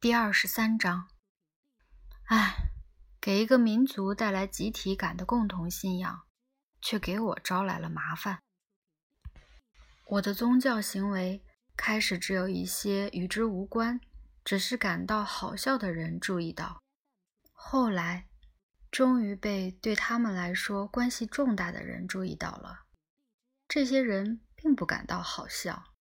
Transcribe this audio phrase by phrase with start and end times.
[0.00, 1.08] 第二十三章，
[2.26, 2.70] 唉，
[3.20, 6.24] 给一个民族带来集体感的共同信仰，
[6.80, 8.38] 却给我招来了麻烦。
[10.06, 11.42] 我的宗教行为
[11.76, 14.00] 开始只有一些与之无关，
[14.44, 16.80] 只是感到好笑的人注意到，
[17.50, 18.28] 后来
[18.92, 22.84] 终于被对他们来说关系重大的人注意到了。
[23.66, 25.92] 这些人并不感到好笑。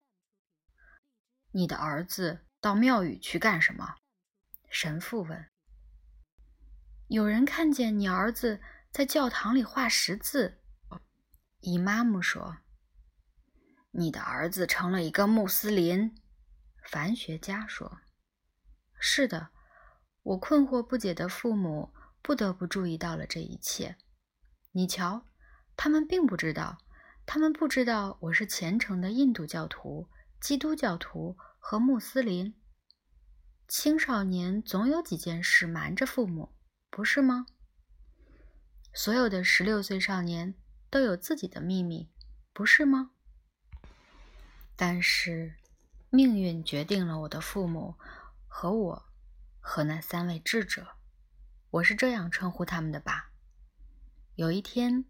[1.49, 2.43] 你的儿子。
[2.59, 3.95] 到庙宇去干什么？
[4.69, 5.47] 神父问。
[7.07, 8.61] 有人看见你儿子
[8.91, 10.59] 在教堂里画十字。
[11.61, 12.57] 姨妈姆说
[13.91, 16.15] ：“你的儿子成了一个穆斯林。”
[16.83, 17.99] 梵学家说
[18.99, 19.49] ：“是的。”
[20.23, 23.95] 我困惑不解的父母不得不注意到了这一切。
[24.73, 25.25] 你瞧，
[25.77, 26.77] 他们并不知道，
[27.25, 30.09] 他们不知道我是虔诚的印度教徒、
[30.41, 31.37] 基督教徒。
[31.69, 32.55] 和穆斯林
[33.67, 36.55] 青少年总有几件事瞒着父母，
[36.89, 37.45] 不是吗？
[38.93, 40.55] 所有的十六岁少年
[40.89, 42.09] 都有自己的秘密，
[42.53, 43.11] 不是吗？
[44.77, 45.57] 但是，
[46.09, 47.95] 命运决定了我的父母
[48.47, 49.05] 和我
[49.59, 50.95] 和那三位智者，
[51.71, 53.33] 我是这样称呼他们的吧。
[54.35, 55.03] 有一天，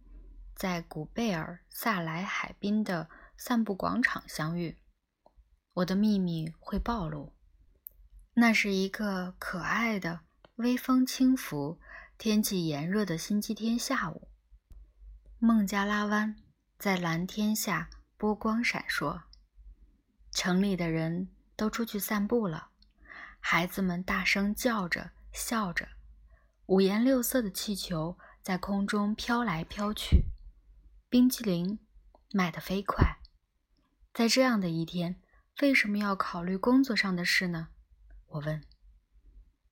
[0.56, 4.80] 在古贝尔萨莱海滨的散步广场相遇。
[5.78, 7.34] 我的秘密会暴露。
[8.34, 10.22] 那是一个可爱的、
[10.56, 11.80] 微风轻拂、
[12.18, 14.28] 天气炎热的星期天下午。
[15.38, 16.36] 孟加拉湾
[16.80, 19.22] 在蓝天下波光闪烁。
[20.32, 22.70] 城里的人都出去散步了，
[23.40, 25.90] 孩子们大声叫着、笑着，
[26.66, 30.26] 五颜六色的气球在空中飘来飘去，
[31.08, 31.78] 冰淇淋
[32.32, 33.20] 卖得飞快。
[34.12, 35.22] 在这样的一天。
[35.62, 37.70] 为什么要考虑工作上的事呢？
[38.28, 38.64] 我问。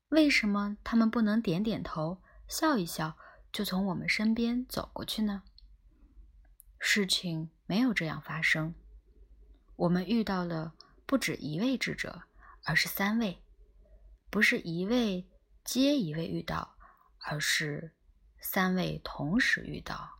[0.09, 3.17] 为什么他们不能点点头、笑一笑，
[3.51, 5.43] 就从我们身边走过去呢？
[6.79, 8.73] 事情没有这样发生。
[9.75, 10.73] 我们遇到了
[11.05, 12.23] 不止一位智者，
[12.63, 13.43] 而是三位，
[14.31, 15.29] 不是一位
[15.63, 16.77] 接一位遇到，
[17.19, 17.93] 而是
[18.39, 20.19] 三位同时遇到。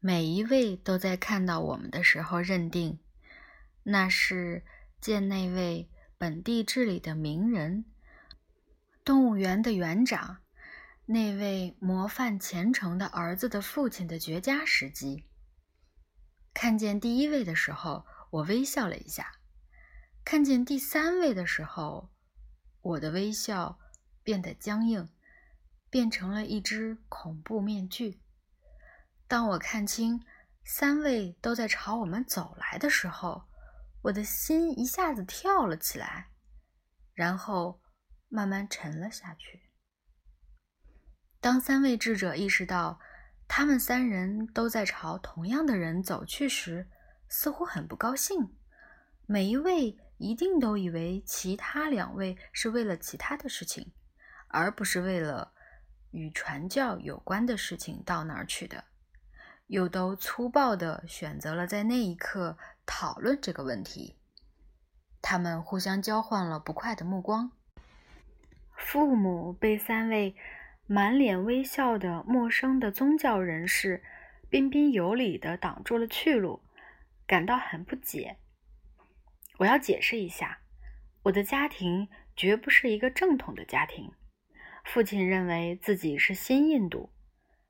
[0.00, 2.98] 每一位都在看到我们的时候认定。
[3.88, 4.64] 那是
[5.00, 5.88] 见那位
[6.18, 7.84] 本地治理的名人，
[9.04, 10.38] 动物园的园长，
[11.04, 15.28] 那位模范虔诚的儿子的父亲的绝佳时机。
[16.52, 19.22] 看见第一位的时候，我微笑了一下；
[20.24, 22.10] 看见第三位的时候，
[22.80, 23.78] 我的微笑
[24.24, 25.08] 变得僵硬，
[25.88, 28.20] 变成了一只恐怖面具。
[29.28, 30.24] 当我看清
[30.64, 33.44] 三位都在朝我们走来的时候，
[34.06, 36.28] 我的心一下子跳了起来，
[37.12, 37.80] 然后
[38.28, 39.62] 慢慢沉了下去。
[41.40, 43.00] 当三位智者意识到
[43.48, 46.88] 他们三人都在朝同样的人走去时，
[47.28, 48.56] 似乎很不高兴。
[49.26, 53.92] 每一位一定都以为其他两位是为了其他的事情，
[54.46, 55.52] 而不是为了
[56.12, 58.84] 与传教有关的事情到那儿去的，
[59.66, 62.56] 又都粗暴地选择了在那一刻。
[62.86, 64.16] 讨论这个问题，
[65.20, 67.50] 他们互相交换了不快的目光。
[68.76, 70.36] 父母被三位
[70.86, 74.04] 满脸微笑的陌生的宗教人士
[74.48, 76.62] 彬彬有礼地挡住了去路，
[77.26, 78.38] 感到很不解。
[79.58, 80.60] 我要解释一下，
[81.24, 84.12] 我的家庭绝不是一个正统的家庭。
[84.84, 87.10] 父亲认为自己是新印度，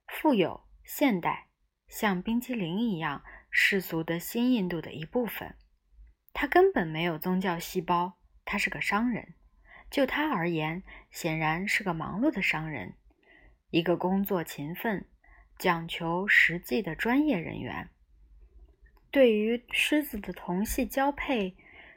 [0.07, 1.47] 富有、现代，
[1.89, 3.25] 像冰激凌一样。
[3.51, 5.55] 世俗的新印度的一部分，
[6.33, 8.19] 他根本没有宗教细胞。
[8.45, 9.35] 他是个商人，
[9.91, 12.95] 就他而言，显然是个忙碌的商人，
[13.71, 15.05] 一个工作勤奋、
[15.59, 17.91] 讲求实际的专业人员。
[19.11, 21.57] 对于狮子的同系交配，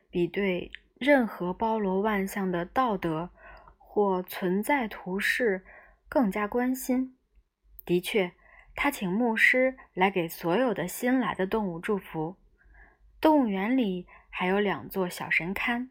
[0.10, 3.30] 比对任何包罗万象的道德
[3.78, 5.64] 或存在图示
[6.08, 7.16] 更加关心。
[7.86, 8.32] 的确。
[8.76, 12.38] 他请牧师来给所有的新来的动物祝福。
[13.20, 15.90] 动物园里还有两座小神龛，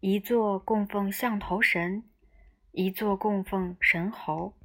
[0.00, 2.04] 一座供奉象头神，
[2.72, 4.58] 一座供奉神猴。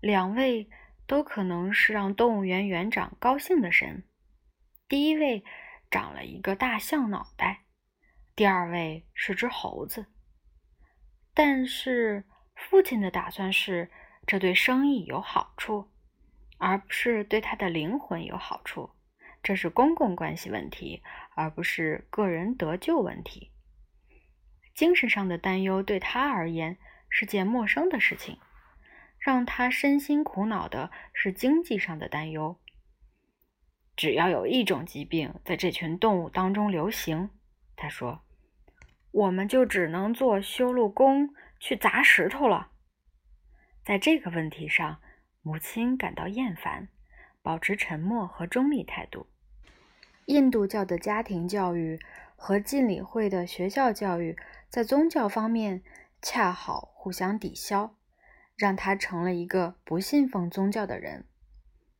[0.00, 0.68] 两位
[1.06, 4.04] 都可能是让动物园园长高兴的神。
[4.88, 5.44] 第一位
[5.90, 7.64] 长了一个大象脑袋，
[8.34, 10.06] 第二位是只猴子。
[11.34, 12.24] 但是
[12.54, 13.90] 父亲的打算是，
[14.26, 15.90] 这对生意有好处。
[16.64, 18.88] 而不是对他的灵魂有好处，
[19.42, 21.02] 这是公共关系问题，
[21.34, 23.52] 而不是个人得救问题。
[24.74, 26.78] 精神上的担忧对他而言
[27.10, 28.38] 是件陌生的事情，
[29.18, 32.58] 让他身心苦恼的是经济上的担忧。
[33.94, 37.28] 只要有一种疾病在这群动物当中流行，
[37.76, 38.24] 他说，
[39.10, 41.28] 我们就只能做修路工
[41.60, 42.70] 去砸石头了。
[43.84, 45.02] 在这个问题上，
[45.44, 46.88] 母亲感到厌烦，
[47.42, 49.26] 保持沉默和中立态度。
[50.24, 52.00] 印度教的家庭教育
[52.34, 54.38] 和禁礼会的学校教育
[54.70, 55.82] 在宗教方面
[56.22, 57.94] 恰好互相抵消，
[58.56, 61.26] 让他成了一个不信奉宗教的人，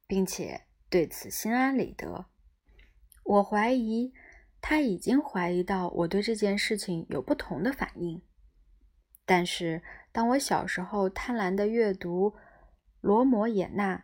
[0.06, 2.24] 并且对此心安理得。
[3.24, 4.14] 我怀疑
[4.62, 8.22] 他已经怀疑到我对这件事情有不同的反应。
[9.26, 9.82] 但是，
[10.12, 12.34] 当我小时候贪婪地阅读
[13.04, 14.02] 罗摩衍那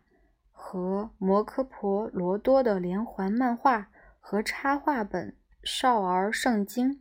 [0.53, 5.31] 和摩诃婆罗多的连环漫画和插画本
[5.65, 6.97] 《少儿圣经》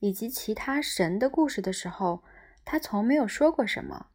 [0.00, 2.24] 以及其他神的故事的时候，
[2.64, 4.08] 他从没有说过什么。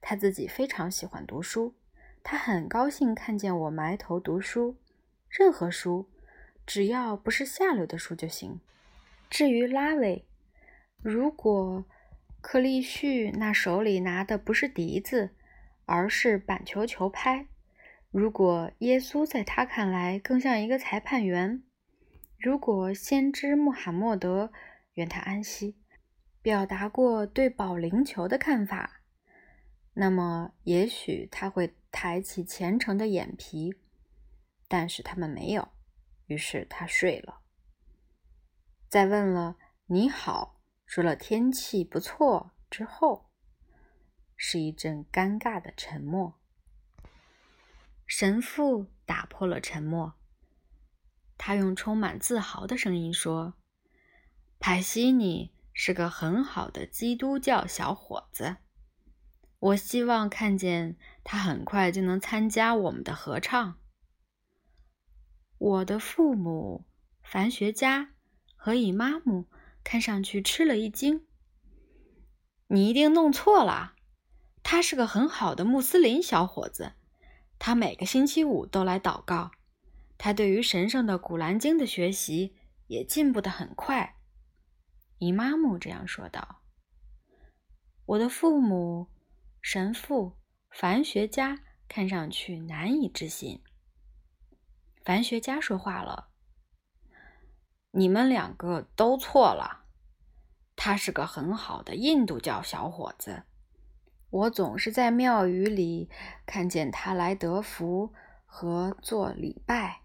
[0.00, 1.74] 他自己非常喜欢读书，
[2.22, 4.76] 他很高兴看见我埋头读书，
[5.28, 6.08] 任何书，
[6.64, 8.60] 只要不是下流的书就行。
[9.28, 10.24] 至于拉维，
[11.02, 11.84] 如果……
[12.40, 15.30] 克利旭那手里拿的不是笛子，
[15.84, 17.46] 而是板球球拍。
[18.10, 21.62] 如果耶稣在他看来更像一个裁判员，
[22.38, 24.52] 如果先知穆罕默德
[24.94, 25.76] （愿他安息）
[26.42, 29.00] 表达过对保龄球的看法，
[29.94, 33.74] 那么也许他会抬起虔诚的眼皮。
[34.68, 35.68] 但是他们没有，
[36.26, 37.40] 于是他睡了。
[38.88, 39.56] 再问了
[39.86, 40.60] 你好。
[40.84, 43.31] 说了天气不错之后，
[44.44, 46.36] 是一阵尴尬的沉默。
[48.08, 50.14] 神父打破了沉默，
[51.38, 53.54] 他用充满自豪的声音说
[54.58, 58.56] ：“派西尼是个很好的基督教小伙子，
[59.60, 63.78] 我希望看见他很快就能参加我们的合唱。”
[65.56, 66.84] 我的父母、
[67.22, 68.14] 梵学家
[68.56, 69.46] 和姨妈姆。
[69.84, 71.26] 看上去吃了一惊。
[72.68, 73.91] 你一定弄错了，
[74.62, 76.92] 他是个很好的穆斯林小伙子。
[77.58, 79.52] 他每个星期五都来祷告。
[80.18, 82.54] 他对于神圣的古兰经的学习
[82.86, 84.16] 也进步得很快。
[85.18, 86.62] 姨妈姆这样说道
[88.06, 89.08] ：“我的父母、
[89.60, 90.36] 神父、
[90.70, 93.62] 梵学家看上去难以置信。”
[95.04, 96.28] 梵学家说话了。
[97.92, 99.84] 你们两个都错了。
[100.74, 103.44] 他是个很好的印度教小伙子。
[104.32, 106.08] 我总是在庙宇里
[106.46, 108.14] 看见他来得福
[108.46, 110.04] 和做礼拜。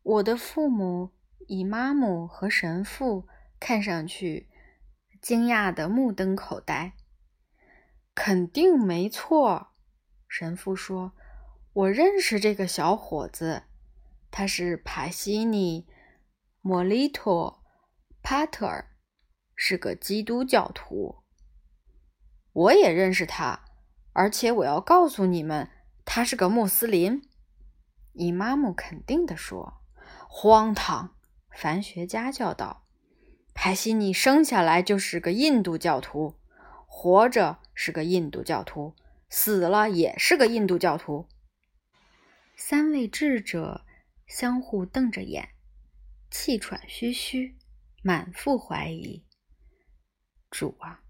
[0.00, 1.10] 我的父母、
[1.48, 3.26] 姨妈母和神父
[3.58, 4.48] 看上去
[5.20, 6.94] 惊讶的目瞪口呆。
[8.14, 9.74] 肯定没错，
[10.28, 11.12] 神父说
[11.74, 13.64] ：“我认识这个小伙子，
[14.30, 15.88] 他是帕西尼。”
[16.62, 17.64] 莫里托·
[18.22, 18.96] 帕特尔
[19.56, 21.24] 是个基督教徒，
[22.58, 23.64] 我也认识他，
[24.12, 25.70] 而且我要告诉你们，
[26.04, 27.22] 他是个穆斯林。
[28.14, 29.80] 伊玛目肯定地说
[30.28, 31.14] ：“荒唐！”
[31.54, 32.84] 梵学家叫道
[33.54, 36.34] ：“派西尼生下来就是个印度教徒，
[36.88, 38.96] 活着是个印度教徒，
[39.30, 41.28] 死了也是个印度教徒。”
[42.58, 43.86] 三位智者
[44.26, 45.50] 相互瞪着眼。
[46.28, 47.56] 气喘吁吁，
[48.02, 49.24] 满腹怀疑。
[50.50, 51.00] 主啊，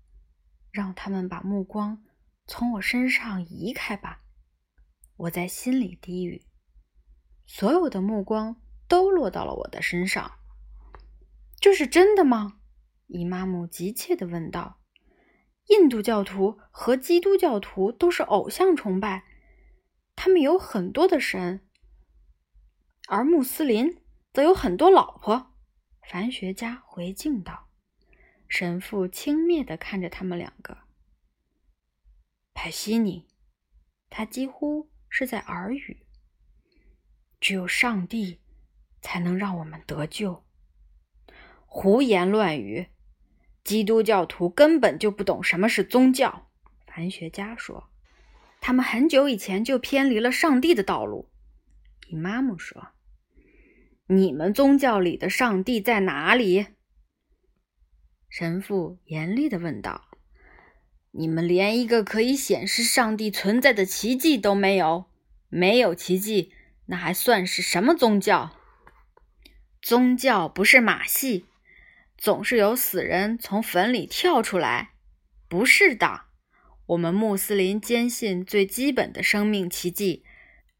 [0.78, 2.04] 让他们把目光
[2.46, 4.22] 从我身上移开吧！
[5.16, 6.46] 我在心里低语。
[7.48, 10.38] 所有的目光都落到了我的身上。
[11.58, 12.60] 这是真的吗？
[13.08, 14.78] 姨妈姆急切地问道。
[15.66, 19.24] 印度教徒和基督教徒都是偶像崇拜，
[20.14, 21.66] 他们有很多的神，
[23.08, 24.00] 而穆斯林。
[24.32, 25.54] 则有很多老婆，
[26.08, 27.67] 梵学家回敬道。
[28.48, 30.78] 神父轻蔑地看着他们两个。
[32.54, 33.26] 派西尼，
[34.10, 36.04] 他几乎是在耳语。
[37.40, 38.40] 只有上帝
[39.00, 40.44] 才能让我们得救。
[41.66, 42.88] 胡言乱语！
[43.62, 46.50] 基督教徒根本就不懂什么是宗教。
[46.86, 47.90] 梵学家说，
[48.60, 51.30] 他们很久以前就偏离了上帝的道路。
[52.08, 52.88] 伊玛目说。
[54.06, 56.66] 你们宗教里的上帝在哪里？
[58.28, 60.08] 神父严厉的问道。
[61.12, 65.06] “你们连一个可以显示上帝存在的奇迹都没有，
[65.48, 66.52] 没有奇迹，
[66.86, 68.54] 那还算是什么宗教？
[69.80, 71.46] 宗教不是马戏，
[72.16, 74.90] 总是有死人从坟里跳出来。
[75.48, 76.24] 不是的，
[76.86, 80.24] 我们穆斯林坚信最基本的生命奇迹：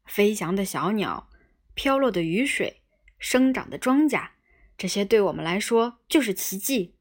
[0.05, 1.29] 飞翔的小鸟、
[1.73, 2.83] 飘落的雨水、
[3.17, 4.29] 生长的庄稼，
[4.77, 6.93] 这些对我们来说就是奇迹。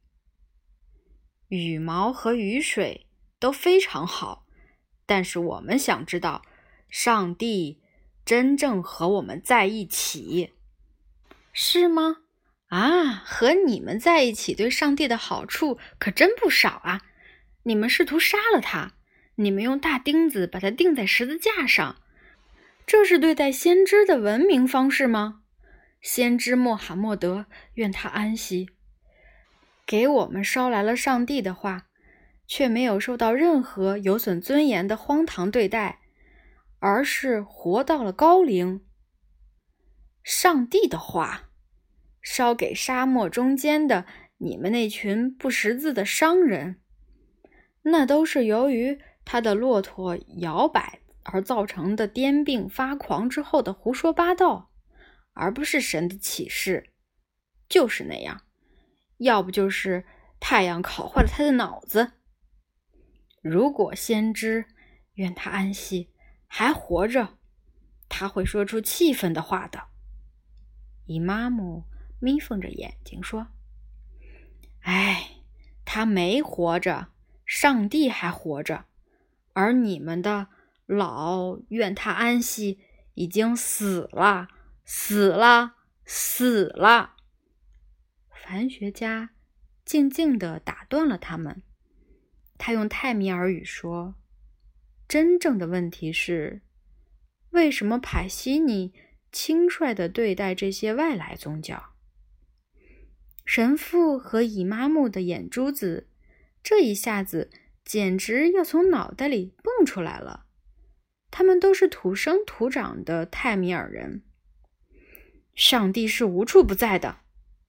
[1.49, 3.07] 羽毛和雨水
[3.39, 4.47] 都非常好，
[5.07, 6.43] 但是我们想知道，
[6.89, 7.81] 上帝
[8.25, 10.53] 真正和我们在一起，
[11.53, 12.19] 是吗？
[12.69, 17.01] 啊，和你们在一起对上帝的好处可真不少啊！
[17.63, 18.93] 你们试图杀了他，
[19.37, 21.97] 你们用大钉子把他钉在十字架上，
[22.87, 25.41] 这是对待先知的文明方式吗？
[26.03, 28.69] 先知穆罕默德，愿他安息，
[29.89, 31.87] 给我们捎来了上帝的话，
[32.47, 36.01] 却没有受到任何有损尊严的荒唐对待，
[36.79, 38.85] 而是活到了高龄。
[40.23, 41.47] 上帝的话。
[42.21, 44.05] 烧给沙漠中间的
[44.39, 46.79] 你们那群不识字的商人，
[47.83, 54.71] 那都是由于他的骆驼摇摆而造成的癫病发狂之后的胡说八道，
[55.33, 56.91] 而不是神的启示。
[57.67, 58.43] 就是那样，
[59.19, 60.05] 要不就是
[60.41, 62.13] 太阳烤坏了他的脑子。
[63.43, 64.67] 如果先知
[65.15, 66.11] 愿他安息
[66.49, 67.39] 还活着，
[68.09, 69.85] 他会说出气愤的话的。
[71.07, 71.85] 伊妈姆。
[72.21, 73.47] 眯缝着眼睛说
[74.83, 75.37] ：“哎，
[75.85, 77.13] 他没活着，
[77.47, 78.87] 上帝还活着，
[79.53, 80.49] 而你们的
[80.85, 82.81] 老愿他安息，
[83.15, 84.49] 已经死了，
[84.85, 87.15] 死了，死了。”
[88.49, 89.33] 梵学家
[89.85, 91.63] 静静地打断了他们。
[92.57, 94.15] 他用泰米尔语说
[95.07, 96.63] ：“真正的问题是，
[97.51, 98.95] 为什么派西尼
[99.31, 101.93] 轻率地对待这些外来宗教？”
[103.45, 106.09] 神父和姨妈木的眼珠子，
[106.63, 107.51] 这一下子
[107.85, 110.47] 简直要从脑袋里蹦出来了。
[111.31, 114.23] 他们都是土生土长的泰米尔人。
[115.55, 117.21] 上帝是无处不在的，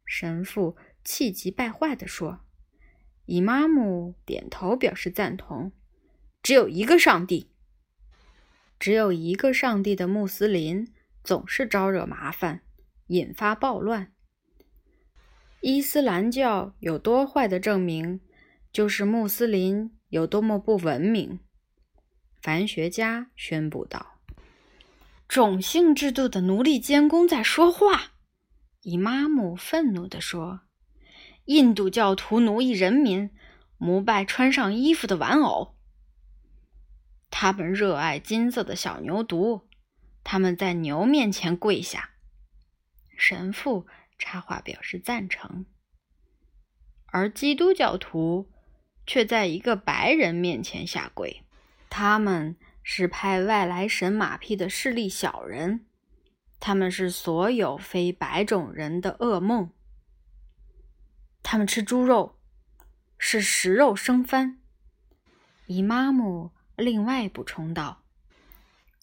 [0.09, 2.39] 神父气急败坏地说。
[3.25, 5.71] 姨妈姆点头表示赞同。
[6.41, 7.51] 只有一个上帝，
[8.79, 10.91] 只有一个上帝的穆斯林
[11.23, 12.61] 总是招惹麻烦，
[13.07, 14.11] 引发暴乱。
[15.61, 18.19] 伊斯兰教有多坏的证明，
[18.73, 21.39] 就是穆斯林有多么不文明。
[22.41, 24.19] 梵学家宣布道
[25.29, 28.13] ：“种姓制度的奴隶监工在说话。”
[28.81, 30.61] 姨妈姆愤怒地说
[31.45, 33.29] ：“印度教徒奴役人民，
[33.77, 35.75] 膜拜穿上衣服的玩偶。
[37.29, 39.63] 他们热爱金色的小牛犊，
[40.23, 42.11] 他们在牛面前跪下。”
[43.17, 43.87] 神父。
[44.21, 45.65] 插话表示赞成，
[47.05, 48.51] 而基督教徒
[49.07, 51.41] 却在一个白人面前下跪。
[51.89, 55.85] 他们是拍外来神马屁的势利小人，
[56.59, 59.71] 他们是所有非白种人的噩梦。
[61.41, 62.37] 他们吃猪肉，
[63.17, 64.59] 是食肉生番。
[65.67, 68.03] 姨妈姆另外补充道：“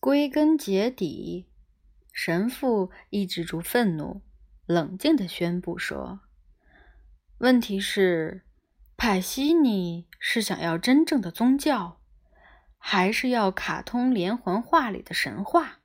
[0.01, 1.47] 归根结底，
[2.13, 4.23] 神父抑制住愤怒。”
[4.67, 6.21] 冷静地宣布说
[7.39, 8.45] ：“问题是，
[8.97, 12.01] 派西尼是想要真正的宗教，
[12.77, 15.79] 还是要卡通连环画里的神话？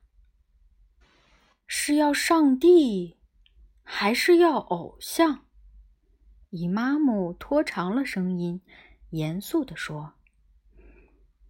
[1.74, 3.16] 是要上帝，
[3.82, 5.46] 还是要偶像？”
[6.50, 8.60] 姨妈姆拖长了声音，
[9.08, 10.12] 严肃地说：“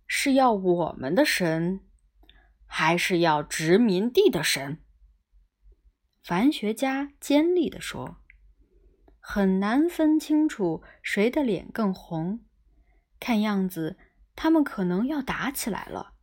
[0.07, 1.81] 是要我们的神，
[2.67, 4.81] 还是要殖民地的神？”
[6.23, 8.19] 凡学家尖利地说
[9.19, 12.45] ：“很难分清楚谁的脸更红。
[13.19, 13.99] 看样子，
[14.37, 16.15] 他们可能要打起来了。”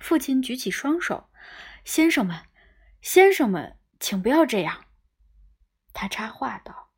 [0.00, 1.28] 父亲举起双手
[1.84, 2.36] ：“先生们，
[3.00, 4.84] 先生们，请不要这样。”
[5.92, 6.90] 他插话道：“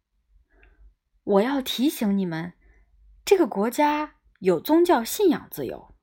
[1.24, 2.52] 我要提醒你们，
[3.24, 5.94] 这个国家有宗教信仰自由。”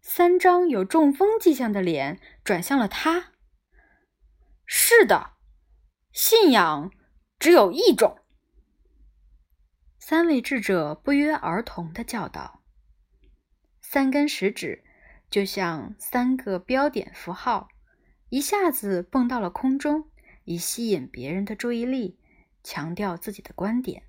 [0.00, 3.32] 三张有中风迹象的脸转向了他。
[4.64, 5.32] 是的，
[6.12, 6.90] 信仰
[7.38, 8.24] 只有一种。
[9.98, 12.62] 三位智者不约而同的叫道。
[13.82, 14.82] 三根食指
[15.30, 17.68] 就像三个标点符号，
[18.30, 20.08] 一下子蹦到了空中，
[20.44, 22.18] 以吸引别人的注意力，
[22.62, 24.02] 强调自己的观点。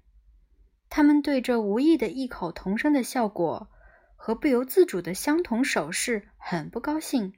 [0.90, 3.70] 他们对这无意的异口同声的效果
[4.16, 7.34] 和不由自主的相同手势很不高兴。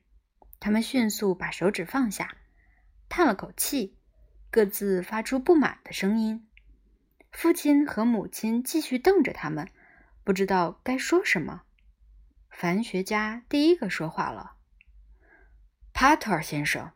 [0.59, 2.37] 他们迅速把手指放下。
[3.09, 3.97] 叹了口气，
[4.49, 6.47] 各自发出不满的声音。
[7.31, 9.67] 父亲和母亲继续瞪着他们，
[10.23, 11.63] 不知道该说什么。
[12.49, 14.55] 凡学家第一个说话了
[15.93, 16.91] ：“帕特尔先生，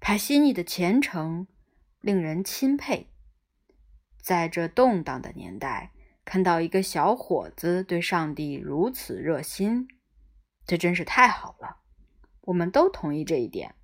[0.00, 1.46] 帕西尼的虔诚
[2.00, 3.08] 令人钦佩。
[4.20, 5.92] 在这动荡的年代，
[6.24, 9.88] 看到一个小伙子对上帝如此热心，
[10.66, 11.78] 这真是太好了。
[12.42, 13.74] 我们都同意这一点。”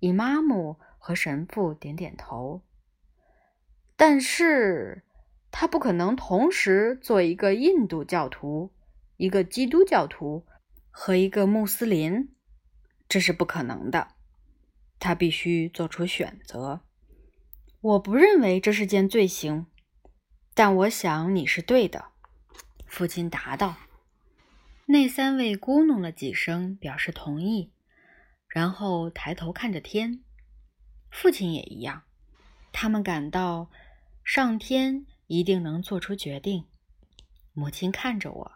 [0.00, 2.62] 伊玛目和神父点点头。
[3.96, 5.04] 但是，
[5.50, 8.72] 他不可能同时做一个印度教徒。
[9.16, 10.44] 一个基督教徒
[10.90, 12.33] 和一个穆斯林，
[13.08, 14.08] 这是不可能的。
[14.98, 16.80] 他必须做出选择。
[17.80, 19.66] 我不认为这是件罪行，
[20.54, 22.12] 但我想你是对的。”
[22.86, 23.76] 父亲答道。
[24.86, 27.72] 那三位咕哝了几声，表示同意，
[28.48, 30.22] 然后抬头看着天。
[31.10, 32.04] 父亲也一样，
[32.72, 33.70] 他们感到
[34.22, 36.66] 上天一定能做出决定。
[37.52, 38.52] 母亲看着我。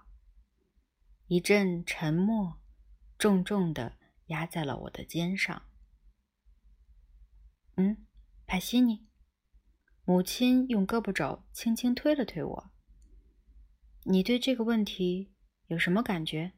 [1.27, 2.61] 一阵沉默，
[3.19, 3.98] 重重的
[4.29, 5.63] 压在了我的肩上。
[7.77, 8.07] 嗯，
[8.47, 9.07] 帕西尼，
[10.05, 12.71] 母亲用胳膊肘轻轻推了推我。
[14.05, 15.35] 你对这个问题
[15.67, 16.53] 有什么感觉？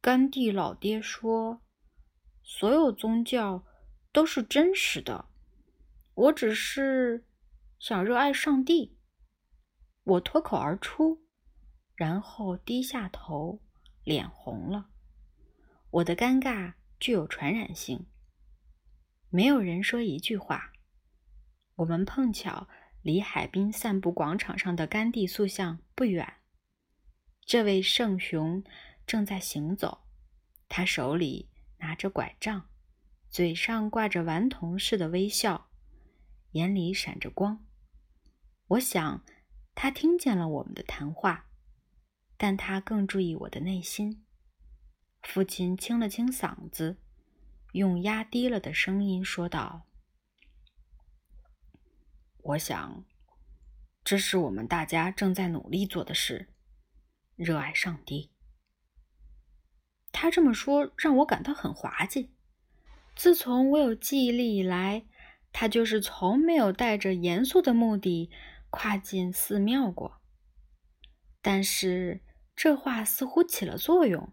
[0.00, 1.62] 甘地老爹说，
[2.42, 3.64] 所有宗教
[4.10, 5.28] 都是真实的。
[6.14, 7.28] 我只是
[7.78, 8.98] 想热爱上帝。
[10.02, 11.22] 我脱口而出。
[11.94, 13.60] 然后低下头，
[14.02, 14.90] 脸红了。
[15.92, 18.06] 我的尴尬具有传染性。
[19.28, 20.72] 没有人说一句话。
[21.76, 22.66] 我们碰巧
[23.02, 26.34] 离海滨散步广场上的甘地塑像不远。
[27.44, 28.64] 这位圣雄
[29.06, 30.06] 正在行走，
[30.66, 32.70] 他手里拿着拐杖，
[33.28, 35.68] 嘴上挂着顽童似的微笑，
[36.52, 37.66] 眼里闪着光。
[38.68, 39.22] 我想，
[39.74, 41.50] 他听见了我们的谈话。
[42.38, 44.21] 但他更注意我的内心。
[45.22, 46.98] 父亲清了清嗓子，
[47.72, 49.86] 用压低了的声音说道
[52.42, 53.04] ：“我想，
[54.04, 56.48] 这是我们大家正在努力做的事——
[57.36, 58.30] 热爱上帝。”
[60.12, 62.34] 他这么说让我感到很滑稽。
[63.16, 65.06] 自从我有记忆力以来，
[65.52, 68.30] 他就是从没有带着严肃的目的
[68.70, 70.20] 跨进寺庙过。
[71.40, 72.22] 但是。
[72.54, 74.30] 这话似乎起了作用。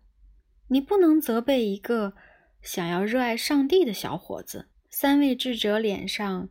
[0.69, 2.15] 你不能责备一个
[2.61, 4.69] 想要热爱上帝的小伙子。
[4.91, 6.49] 三位智者脸上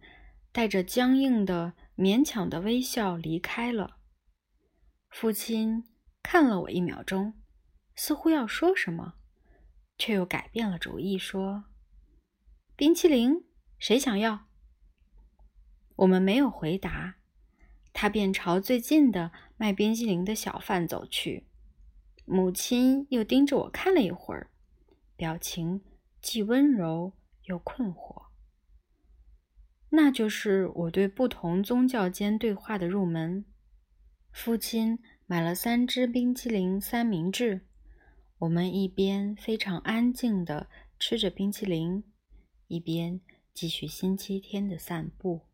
[0.52, 3.96] 带着僵硬的、勉强的微笑离开了。
[5.10, 5.84] 父亲
[6.22, 7.34] 看了我一秒钟，
[7.96, 9.14] 似乎要说什么，
[9.98, 11.64] 却又改变了主意，说
[12.76, 13.44] ：“冰淇淋，
[13.78, 14.46] 谁想要？”
[15.96, 17.16] 我们没有回答，
[17.92, 21.47] 他便朝最近的卖冰淇淋的小贩走去。
[22.28, 24.50] 母亲又盯着我看了一会儿，
[25.16, 25.80] 表情
[26.20, 27.14] 既温柔
[27.44, 28.26] 又困惑。
[29.88, 33.46] 那就是我对不同宗教间对话的入门。
[34.30, 37.62] 父亲买了三只冰淇淋三明治，
[38.40, 42.04] 我们一边非常安静地吃着冰淇淋，
[42.66, 43.20] 一边
[43.54, 45.47] 继续星期天的散步。